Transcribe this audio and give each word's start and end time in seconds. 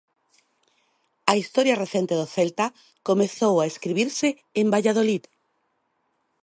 A 1.31 1.33
historia 1.41 1.79
recente 1.83 2.13
do 2.19 2.27
Celta 2.35 2.67
comezou 3.07 3.53
a 3.59 3.69
escribirse 3.71 4.29
en 4.61 4.65
Valladolid. 4.73 5.23